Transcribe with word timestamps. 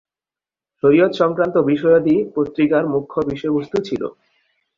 শরিয়ত 0.83 1.11
সংক্রান্ত 1.13 1.55
বিষয়াদি 1.71 2.15
পত্রিকার 2.35 2.83
মুখ্য 2.93 3.15
বিষয়বস্তু 3.31 3.77
ছিল। 3.87 4.01